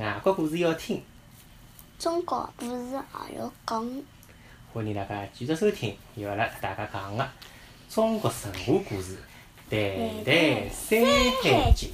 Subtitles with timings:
[0.00, 1.02] 外国故事要听，
[1.98, 4.02] 中国故事也要讲。
[4.72, 7.28] 欢迎大家继续收听由阿拉和大家讲个
[7.86, 9.14] 中国神话故事
[9.68, 11.04] 《代代山
[11.42, 11.90] 海经》。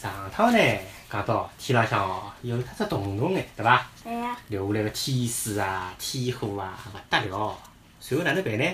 [0.00, 0.78] 上趟呢
[1.10, 3.86] 讲到天浪向哦有特只洞洞眼，对伐？
[4.02, 4.34] 对呀。
[4.48, 7.58] 留下来个天水啊、天火啊，勿得了。
[8.00, 8.64] 随后哪能办呢？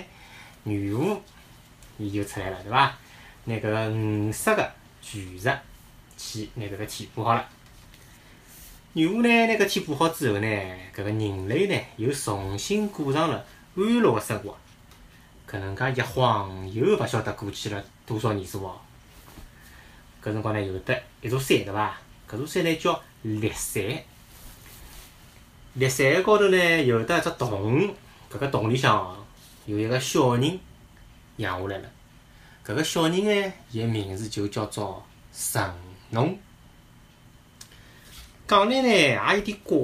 [0.63, 1.21] 女巫
[1.97, 2.93] 伊就出来了，对伐？
[3.43, 4.71] 拿搿个五色个
[5.01, 5.59] 巨石
[6.17, 7.45] 去拿搿个填补好了。
[8.93, 10.47] 女巫呢，拿搿天补好之后呢，
[10.95, 14.57] 搿个人类呢又重新过上了安乐个生活。
[15.47, 18.81] 搿能介一晃又勿晓得过去了多少年数哦。
[20.23, 21.95] 搿辰光呢，有得一座山，对伐？
[22.27, 23.83] 搿座山呢叫烈山。
[25.75, 27.93] 烈山高头呢有得一只洞，
[28.31, 29.15] 搿个洞里向
[29.67, 30.59] 有一个小人
[31.37, 31.89] 养下来了。
[32.65, 35.71] 搿个小人呢，伊个名字就叫做神
[36.09, 36.35] 农。
[38.49, 39.77] 讲来呢也有点怪，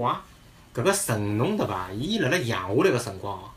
[0.73, 1.91] 搿个神农对伐？
[1.91, 3.52] 伊辣辣养下来个辰光哦，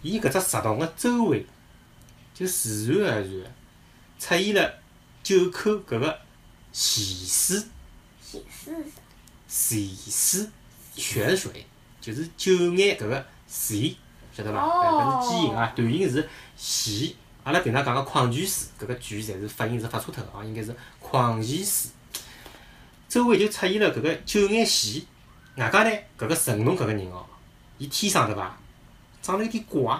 [0.00, 1.44] 伊搿只石洞个周围
[2.32, 3.44] 就自然而然个
[4.18, 4.74] 出现了
[5.22, 6.18] 九口搿个
[6.72, 7.64] 泉水。
[9.46, 10.48] 泉水，
[10.96, 11.66] 泉水
[12.00, 13.94] 就是九眼搿个泉，
[14.34, 14.62] 晓得伐？
[14.64, 16.26] 搿是基因啊，短音是
[16.56, 17.14] 泉。
[17.44, 21.90] 阿拉平常讲个矿泉水，搿个泉侪是发音是发错脱个啊，应该是矿泉水。
[23.08, 25.02] 周围就出现了搿个九眼泉，
[25.56, 27.24] 外加呢，搿个神农搿个人哦，
[27.78, 28.56] 伊天生对伐，
[29.22, 29.98] 长得有点怪。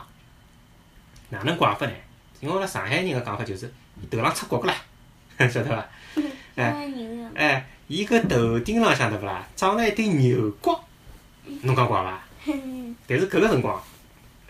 [1.29, 1.93] 哪能怪法呢？
[2.41, 4.75] 因为阿拉上海人个讲法就是，伊头浪出角个啦，
[5.48, 5.89] 晓得伐？
[6.57, 6.89] 哎。
[7.35, 10.81] 哎，伊搿头顶浪向对勿啦，长了一对牛角，
[11.63, 12.23] 侬讲怪伐？
[13.07, 13.83] 但是搿个辰光，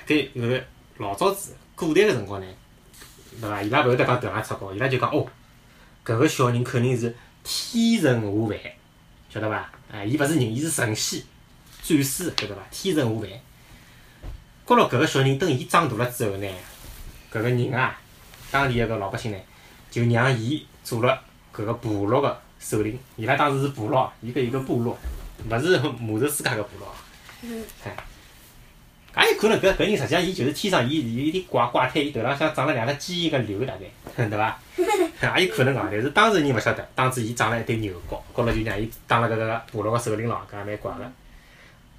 [0.06, 0.64] 对搿个
[0.98, 2.46] 老早子古代个辰光呢，
[3.40, 3.62] 对伐？
[3.62, 5.26] 伊拉勿会得讲头浪出角，伊拉就讲哦，
[6.04, 7.14] 搿个小人肯定是
[7.46, 8.58] 天神下凡，
[9.30, 9.70] 晓得伐？
[9.92, 11.22] 哎，伊勿是人，伊是神仙、
[11.80, 12.62] 战士，晓得伐？
[12.72, 13.30] 天神下凡。
[14.66, 16.48] 觉着搿个小人等伊长大了之后呢，
[17.32, 17.96] 搿个人啊，
[18.50, 19.38] 当地一个老百姓呢，
[19.88, 21.22] 就让伊做了
[21.54, 22.98] 搿个部落个首领。
[23.14, 24.98] 伊拉当时是部落，一个一个部落，
[25.48, 26.92] 勿是魔兽世界个部落。
[27.42, 27.64] 嗯。
[29.14, 33.86] 哎，也有可能搿搿人实际上伊就是天生伊伊有点怪怪胎，伊头浪向长了两个基因个瘤，大概，
[34.28, 34.60] 对伐？
[35.20, 41.10] 也有可能啊，但是当时人勿晓得，当时伊长了一对牛角，高头就让伊当了搿个部落个首领咯，搿也蛮怪个。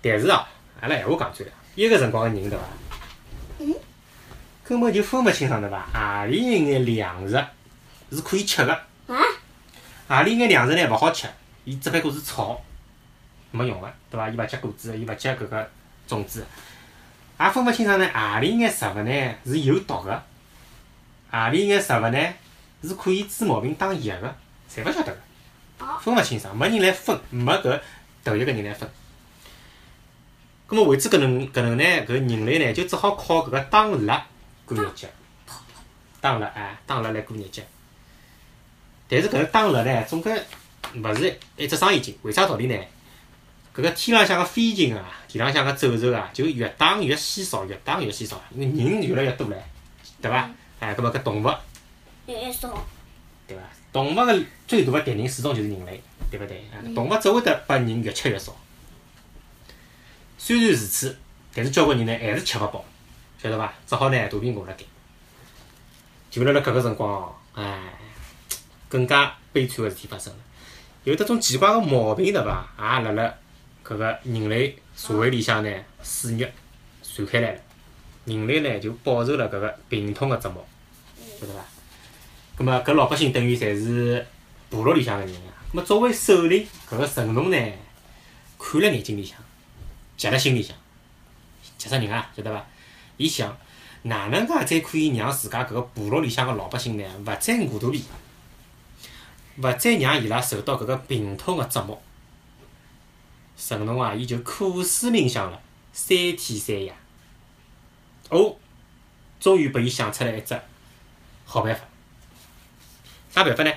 [0.02, 0.48] 但是啊，
[0.82, 2.66] 阿拉闲话讲转了，伊个辰光个人对伐？
[3.60, 3.74] 嗯。
[4.64, 5.88] 根本就分勿清爽对伐？
[5.94, 7.44] 何里一眼粮食
[8.12, 8.74] 是可以吃个，
[9.08, 9.16] 啊？
[10.08, 11.28] 何里一眼粮食呢勿好吃，
[11.64, 12.62] 伊只不过是草，
[13.52, 14.30] 没用个，对伐？
[14.30, 15.70] 伊勿结果子，伊勿结搿个
[16.06, 16.46] 种子，
[17.40, 18.08] 也分勿清爽呢。
[18.14, 20.22] 何里眼食物呢是有毒个，
[21.32, 22.20] 何里眼食物呢
[22.84, 24.36] 是可以治毛病打药个，
[24.70, 25.20] 侪勿晓得个
[25.86, 27.80] 哦，分勿清爽，没人来分，没搿
[28.24, 28.90] 头一个人来分。
[30.68, 34.26] 葛末为止搿能搿能呢，搿人类呢就只好靠搿个打蜡
[34.66, 35.08] 过日脚，
[36.20, 37.64] 打蜡哎，打蜡来过日脚。
[39.08, 40.34] 但是搿个打蜡呢，总归
[40.96, 42.18] 勿是一只生意经。
[42.24, 42.76] 为啥道理呢？
[43.74, 49.54] 搿个天浪向个飞禽啊，地浪向个走兽啊，就越打越稀少，越打越稀少，因为人越来越多唻，
[50.22, 50.50] 对伐？
[50.80, 51.48] 哎，葛末搿动物，
[52.34, 52.86] 也少。
[53.48, 53.64] 对伐？
[53.94, 56.58] 动物个最大个敌人始终就是人类，对勿对？
[56.72, 58.56] 啊动物只会得拨人越吃越少。
[60.38, 61.18] 虽然如此，
[61.54, 62.84] 但是交关人呢还是吃勿饱，
[63.42, 63.74] 晓得伐？
[63.88, 64.84] 只好呢肚皮饿辣盖。
[66.30, 67.94] 就辣辣搿个辰光哦，哎，
[68.90, 70.40] 更加悲惨个事体发生了。
[71.06, 72.68] 有得种奇怪个毛病，对伐？
[72.78, 73.34] 也辣辣
[73.86, 75.74] 搿个人类社会里向呢
[76.04, 76.54] 肆虐
[77.02, 77.62] 传开来了。
[78.26, 80.68] 人类呢就饱受了搿个病痛个折磨，
[81.40, 81.62] 晓得伐？
[82.58, 84.26] 葛末搿老百姓等于侪是
[84.68, 85.54] 部落里向个人啊。
[85.72, 87.58] 葛末作为首领，搿个神农呢，
[88.58, 89.38] 看辣眼睛里向，
[90.18, 90.76] 急辣心里向，
[91.78, 92.66] 急死人啊，晓得伐？
[93.18, 93.56] 伊想
[94.02, 98.04] 哪能介才可以让自家搿个部落里向个老百姓呢，勿再饿肚皮，
[99.58, 102.02] 勿再让伊拉受到搿个病痛个折磨。
[103.56, 105.62] 神农啊，伊就苦思冥想了
[105.94, 106.92] 三天三夜。
[108.30, 108.56] 哦，
[109.40, 110.60] 终于拨伊想出来一只
[111.46, 111.82] 好办法。
[113.38, 113.72] 啥办法呢？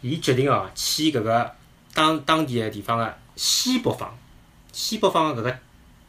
[0.00, 1.54] 伊决定哦，去搿个
[1.92, 4.08] 当当地个地方个西北方，
[4.72, 5.58] 西北方个搿个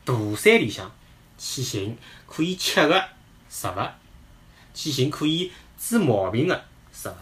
[0.05, 0.89] 大山里向
[1.37, 3.03] 去寻可以吃个
[3.49, 3.85] 食物，
[4.73, 7.13] 去寻可以治毛病个食物。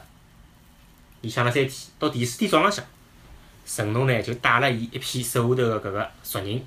[1.21, 2.85] 伊想了三天，到第四天早浪向，
[3.65, 6.61] 神农呢就带了伊一批手下头个搿个族人，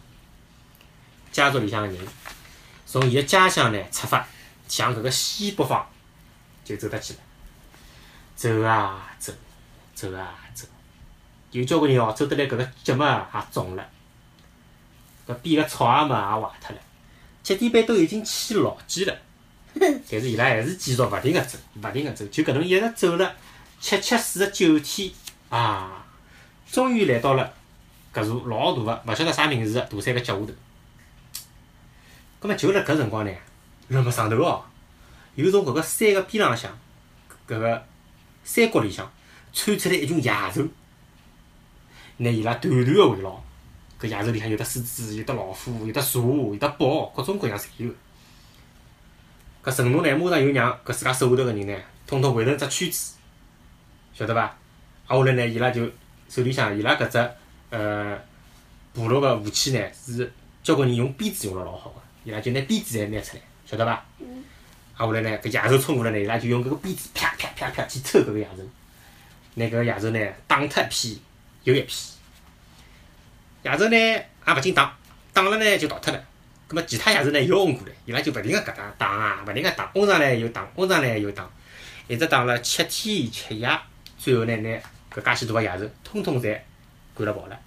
[1.30, 2.04] 家族里向个人，
[2.86, 4.26] 从伊个家乡呢出发，
[4.66, 5.88] 向搿个西北方
[6.64, 7.20] 就走得去了。
[8.40, 9.30] 走啊走，
[9.94, 10.66] 走啊走，
[11.50, 13.86] 有交关人哦，走得来搿个脚嘛也肿了，
[15.28, 16.80] 搿边个草啊嘛也坏脱了，
[17.42, 19.14] 脚底板都已经起老茧了，
[19.78, 23.36] 但是伊拉还是继续勿停个走，勿停个走，就搿能一直走了
[23.78, 25.12] 七七四十九天
[25.50, 26.06] 啊，
[26.72, 27.52] 终于来到了
[28.14, 30.52] 搿座老大个勿晓得啥名字个大山个脚下头。
[32.38, 33.30] 葛末就辣搿辰光呢，
[33.88, 34.64] 辣么上头哦，
[35.34, 36.72] 有从搿个山个边浪向，
[37.46, 37.86] 搿个
[38.44, 39.10] 山谷里向
[39.52, 40.66] 窜出来一群野兽，
[42.18, 43.42] 拿伊拉团团个围牢。
[44.00, 47.90] 搿野兽里向有得狮子，有得老虎，有得蛇，有得豹，各种各样侪有。
[49.62, 51.76] 搿神农呢，马上又让搿自家手下头个人呢，
[52.06, 53.16] 统统围成只圈子，
[54.14, 54.40] 晓得伐？
[54.40, 54.56] 啊，
[55.04, 55.84] 后来呢，伊拉就
[56.30, 57.30] 手里向伊拉搿只
[57.68, 58.18] 呃
[58.94, 60.32] 部落个武器呢，是
[60.62, 64.02] 交关人用鞭子用了老好个，伊拉就拿鞭子侪拿出来，晓得伐？
[65.00, 68.62] 啊，后来呢，搿野兽冲过来呢，伊拉就用搿个鞭子啪啪啪啪去抽搿个野兽，
[69.54, 71.22] 拿搿个野兽呢打脱一批
[71.64, 71.94] 又一批。
[73.62, 74.94] 野兽呢也勿禁打，
[75.32, 76.22] 打了呢就逃脱了。
[76.68, 81.48] 葛末其他野兽呢又冲过来，伊拉就勿停个搿搭打啊，勿停个打，冲上来又打，冲上来又打，
[82.06, 83.80] 一直打了七天七夜，
[84.18, 84.68] 最后呢拿
[85.10, 86.58] 搿介许多个野兽通通侪
[87.16, 87.58] 赶了跑了。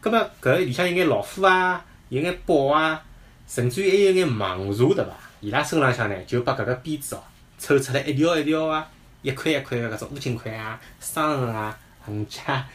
[0.00, 3.00] 葛末搿里向有眼老虎啊，有眼豹啊，
[3.46, 5.12] 甚至于还有眼蟒蛇，对伐？
[5.44, 7.22] 伊拉身浪向呢就把搿个鞭子哦
[7.58, 8.88] 抽出来一条一条啊，
[9.20, 12.66] 一块一块个搿种乌青块啊、伤痕啊、痕迹啊，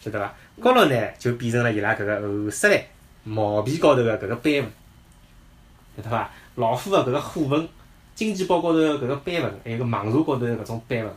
[0.00, 0.34] 晓得伐？
[0.62, 2.86] 高头呢就变成了伊拉搿个后首来
[3.24, 4.72] 毛皮高头个搿个斑纹，
[5.96, 6.30] 晓得伐？
[6.54, 7.68] 老虎个搿个虎纹，
[8.14, 11.12] 金鸡包高头个搿个斑纹，还有个蟒蛇高头个搿种斑纹，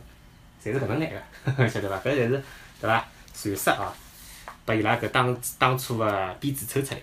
[0.62, 1.16] 侪是搿能来个，
[1.68, 1.96] 晓得伐？
[1.98, 2.42] 搿侪是
[2.80, 3.06] 对伐？
[3.32, 3.92] 传说哦，
[4.66, 7.00] 把伊拉搿当当初个鞭子抽出来。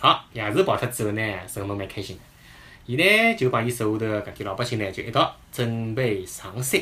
[0.00, 2.22] 好，野兽跑脱之后呢，神农蛮开心个，
[2.86, 6.78] 伊呢就帮伊手下头搿点老百姓呢，就一道准备上山，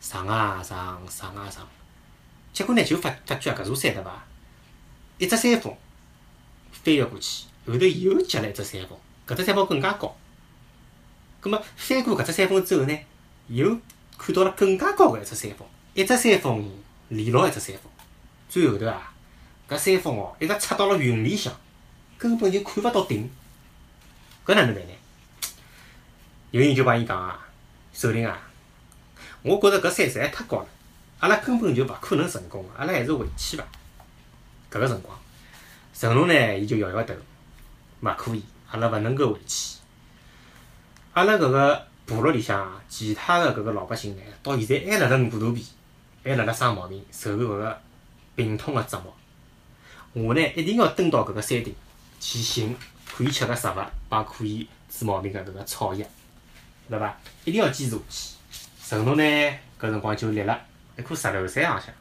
[0.00, 1.68] 上啊上，上啊上。
[2.52, 4.24] 结果呢，就发发觉搿座山对伐？
[5.18, 5.76] 一只山峰
[6.72, 10.16] 翻越过去，后头又接了一只山峰，搿只山峰更加高。
[11.40, 12.98] 葛末翻过搿只山峰之后呢，
[13.48, 13.78] 又
[14.16, 16.66] 看到了更加高个一只山峰，一只山峰
[17.10, 17.92] 连牢一只山峰，
[18.48, 19.12] 最后头啊，
[19.68, 21.52] 搿山峰哦，一直插到了云里向，
[22.16, 23.30] 根本就看勿到顶。
[24.46, 24.92] 搿哪能办呢？
[26.52, 27.46] 有人就帮伊讲啊，
[27.92, 28.38] 首领啊，
[29.42, 30.66] 我觉着搿山实在太高了。
[31.18, 33.64] 阿拉根本就勿可能成功，阿拉还是回去伐。
[34.70, 35.18] 搿个辰光，
[35.92, 37.14] 成龙呢，伊就摇摇头，
[38.00, 39.78] 勿可以，阿拉勿能够回去。
[41.14, 45.66] 阿拉搿个部落里向，其他个搿个老百姓呢，到现在还辣辣饿肚皮，
[46.22, 47.82] 还辣辣生毛病，受搿个
[48.36, 49.12] 病痛个折磨。
[50.12, 51.74] 我呢，一定要登到搿个山顶
[52.20, 52.76] 去寻
[53.14, 53.74] 可以吃个食物，
[54.08, 56.06] 帮可以治毛病个搿个草药，
[56.88, 57.16] 晓得伐？
[57.44, 58.34] 一定要坚持下去。
[58.82, 59.22] 神农呢，
[59.80, 60.60] 搿辰光就立了。
[60.98, 61.94] 一棵石头山浪向，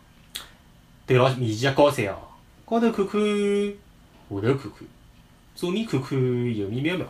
[1.06, 2.18] 对牢面前个高山哦，
[2.66, 3.20] 高头看看，
[4.30, 4.72] 下头看看，
[5.56, 6.18] 左面看看，
[6.56, 7.06] 右面瞄瞄。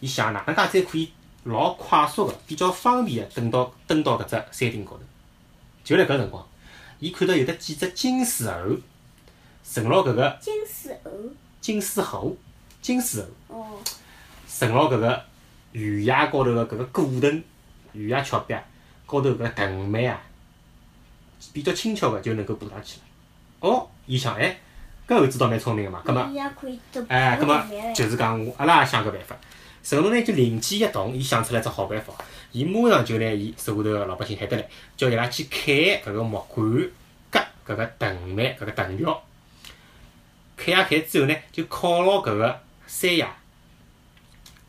[0.00, 1.12] 伊想哪能介才可以
[1.44, 5.02] 老快速个、比较方便个登到登到搿只山顶高头？
[5.82, 6.46] 就辣搿辰光，
[6.98, 8.76] 伊看到有得几只金丝猴，
[9.64, 11.10] 乘牢搿个金丝猴，
[11.60, 12.36] 金丝猴，
[12.90, 13.78] 金丝猴，哦，
[14.48, 15.24] 乘牢搿个
[15.72, 17.40] 悬崖高头个搿个古藤，
[17.92, 18.54] 悬崖峭壁
[19.06, 20.20] 高头搿藤蔓啊。
[21.52, 23.02] 比较轻巧个就能够爬上去了。
[23.60, 24.58] 哦，伊想，哎，
[25.06, 26.20] 搿猴子倒蛮聪明个嘛，葛末，
[27.06, 29.36] 哎，葛末就是讲，阿拉也想个办法。
[29.84, 32.12] 陈龙呢就灵机一动，伊想出来只好办法，
[32.50, 36.90] 伊马上就拿伊手下头个老百姓喊得来，叫伊拉去砍搿个木管，
[37.30, 39.22] 割搿个藤蔓，搿个藤条。
[40.56, 43.32] 砍呀砍之后呢，就靠牢搿个山崖，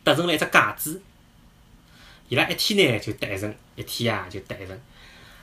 [0.03, 1.01] 搭成了一只架子。
[2.29, 4.79] 伊拉一天呢就搭一层，一天啊就搭一层。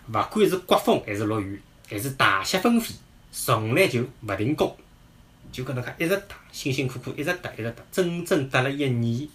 [0.07, 2.95] 勿管是刮风还是落雨，还是大雪纷飞，
[3.33, 4.75] 从来就勿停工，
[5.51, 9.29] 就搿能介一直搭，辛辛苦苦一直搭，一直搭，整整搭了一年，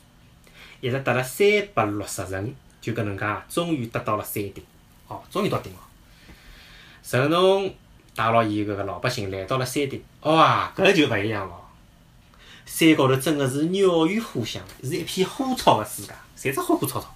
[0.79, 4.63] 一直搭了三百六十层，就搿能介，终于达到了山顶。
[5.09, 5.79] 哦，终于到顶了。
[7.03, 7.71] 神农
[8.15, 11.62] 带牢伊搿个老百姓来到了山顶，哇，搿就勿一样了。
[12.65, 17.15] 山高头真个是鸟语花香，是一片花草个世界，侪是花花草草，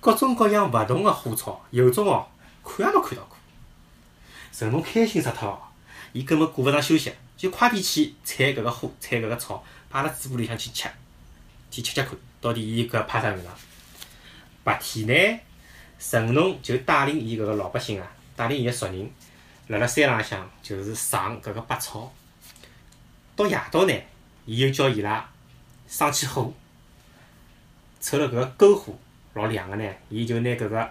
[0.00, 2.26] 各种各样勿同个花草，有种哦。
[2.62, 3.36] 看也没看到过，
[4.52, 5.58] 神农开心死脱哦！
[6.12, 10.88] 伊根本顾勿上休息，就快点去采搿个花，采搿个草，摆辣嘴巴里向去吃，
[11.70, 13.52] 去吃吃看，到底伊搿派啥用场？
[14.62, 15.40] 白天呢，
[15.98, 18.06] 神农就带领伊搿个老百姓啊，
[18.36, 19.10] 带领伊个族人，
[19.68, 22.12] 辣辣山浪向就是上搿个百草。
[23.34, 23.94] 到夜到呢，
[24.46, 25.28] 伊就叫伊拉
[25.88, 26.52] 生起火，
[28.00, 28.98] 凑了搿个篝火
[29.34, 30.90] 老亮个呢，伊就拿搿个。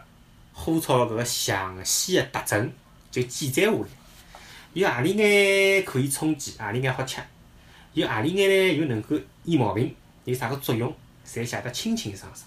[0.52, 2.74] 花草搿个详细个特征
[3.10, 3.78] 就记载下来。
[4.74, 7.22] 有何里眼可以充饥，何里眼好吃，
[7.94, 9.16] 有何里眼呢又能够
[9.46, 10.94] 医毛病，有啥个作用，
[11.26, 12.46] 侪写得清清爽爽。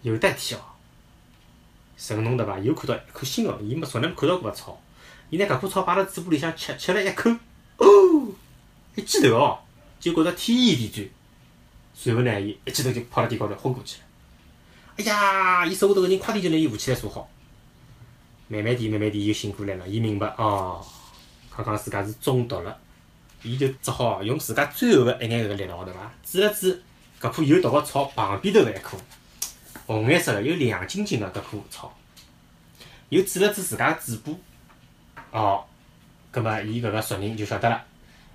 [0.00, 0.64] 有得天哦，
[1.98, 2.58] 神农对伐？
[2.58, 4.80] 又看到一颗新哦，伊没从来没看到过个草，
[5.28, 7.30] 伊拿搿颗草摆辣嘴巴里向吃，吃了一口，
[8.96, 9.58] 一记头哦，
[9.98, 11.08] 就觉着天旋地转，
[11.94, 14.04] 随后呢，伊一记头就趴辣地高头昏过去了。
[14.96, 17.28] 哎呀，伊手下头个人快点就拿伊扶起来坐好，
[18.48, 20.84] 慢慢地、慢慢地又醒过来了，伊明白哦，
[21.54, 22.76] 刚刚自家是中毒了，
[23.42, 26.12] 伊就只好用自家最后个一眼搿个力道，对伐？
[26.24, 26.82] 指了指
[27.20, 28.96] 搿棵有毒个草旁边头个一棵。
[29.86, 31.96] 红颜色个又亮晶晶个搿棵草，
[33.08, 34.32] 又指了指自家个嘴巴，
[35.38, 35.64] 哦，
[36.30, 37.84] 葛末伊搿个熟人就晓得了，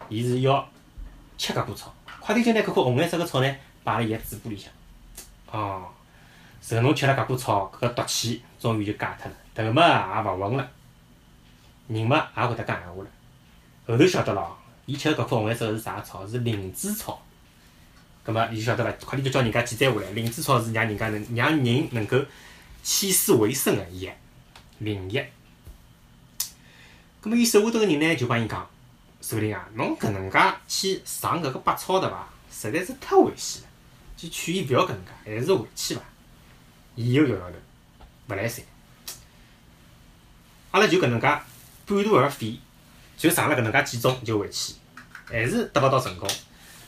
[0.10, 0.68] 伊是要
[1.38, 4.72] 吃搿棵草，快点就拿搿棵红颜色个草呢摆辣伊个嘴巴里向，
[5.52, 5.86] 哦，
[6.62, 10.72] 神农吃了搿棵草，搿个毒气终于就解脱了，头嘛也勿昏了，
[11.88, 13.10] 人嘛也会得讲闲话了，
[13.88, 16.28] 后头晓得咯，伊吃搿棵红颜色个是啥草？
[16.28, 17.22] 是灵芝草。
[18.24, 20.10] 葛末伊就晓得了，快点就叫人家记载下来。
[20.14, 22.18] 灵芝草是让人家能让人能够
[22.82, 24.12] 起死回生个药，
[24.80, 25.24] 灵药。
[27.22, 28.68] 葛末伊手下头个人呢，就帮伊讲：
[29.28, 32.30] 首领啊，侬搿能介去上搿个百草对伐？
[32.52, 33.68] 实在是太危险了，
[34.16, 36.02] 就劝伊勿要搿能介，还是回去伐。
[36.94, 37.56] 伊又摇摇头，
[38.30, 38.64] 勿来三。
[40.70, 42.60] 阿拉就搿能介半途而废，
[43.18, 44.76] 就上了搿能介几种就回去，
[45.26, 46.30] 还是得勿到成功。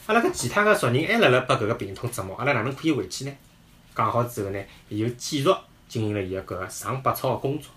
[0.06, 3.36] 阿拉搿其他个熟人还辣辣拨搿个病痛折磨，阿拉哪能可以回去呢？
[3.96, 5.50] 讲好之后呢，伊又继续
[5.90, 7.72] 进行了伊个搿个上百草个工作。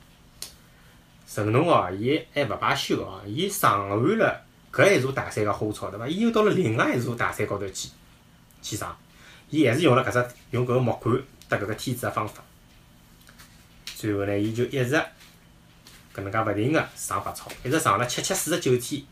[1.26, 6.06] 神农哦，伊还勿罢休哦，伊上完了搿一座大山个花草，对伐？
[6.06, 7.90] 伊又到了另外一座大山高头去
[8.62, 8.96] 去上，
[9.48, 12.42] 伊还是用了搿只用搿个木杆搭搿个梯子个方法。
[13.84, 14.94] 最后呢，伊就一直
[16.14, 19.02] 搿能介勿停个上百草，一直上了七七四十九天，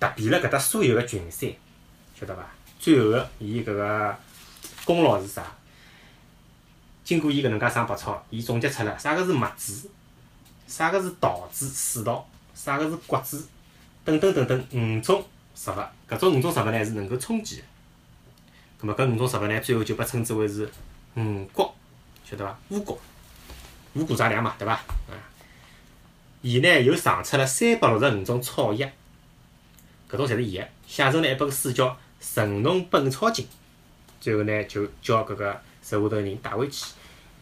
[0.00, 1.50] 踏遍了搿搭所有个群山。
[2.18, 2.44] 晓得伐？
[2.78, 4.16] 最后个伊搿个
[4.84, 5.44] 功劳是啥？
[7.04, 9.88] 经过伊搿能介上百草，伊总结出了啥个是麦子，
[10.66, 13.46] 啥个是稻子、水稻，啥个是谷子，
[14.06, 15.22] 等等等等五种
[15.54, 15.74] 食物。
[16.08, 17.62] 搿种五种食物呢是能够充饥的。
[18.78, 20.66] 葛末搿五种食物呢，最后就被称之为是
[21.16, 21.70] 五谷，
[22.24, 22.58] 晓得伐？
[22.70, 22.98] 五谷，
[23.92, 24.72] 五谷杂粮嘛，对伐？
[24.72, 25.12] 啊，
[26.40, 28.88] 伊呢又尝出了三百六十五种草药，
[30.08, 31.98] 搿种侪是药，写成了一本书叫。
[32.34, 33.44] 《神农本草经》，
[34.20, 36.86] 最后呢，就叫搿个手下头人带回去，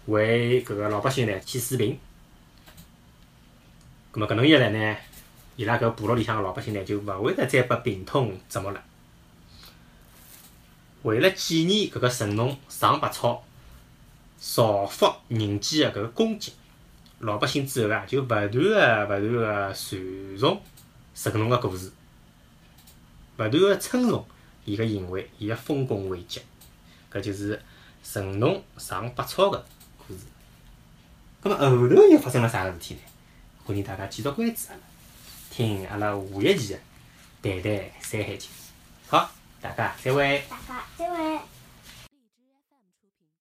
[0.07, 1.97] 为搿个老百姓呢去治病。
[4.11, 4.97] 葛末搿能一来呢，
[5.57, 8.83] 伊拉搿部落里向个老百姓呢，就勿会得再被病痛折磨了。
[11.03, 13.45] 为了纪念搿个神农尝百草、
[14.39, 16.53] 造福人间个搿个功绩，
[17.21, 20.61] 老百姓之后啊，就勿断个、勿断个传颂
[21.15, 21.93] 神农个故事，
[23.37, 24.27] 勿断个称颂。
[24.65, 26.41] 伊个行为，伊个丰功伟绩，
[27.13, 27.63] 搿就是
[28.03, 29.63] 神农尝百草个
[29.99, 30.21] 故事。
[31.43, 33.01] 葛末后头又发生了啥个事体呢？
[33.63, 34.63] 欢迎大家继续关注，
[35.57, 38.51] 听阿拉下一期的《谈谈山海经》。
[39.07, 39.31] 好，
[39.61, 40.43] 大家再会。
[40.51, 41.54] 大家再会。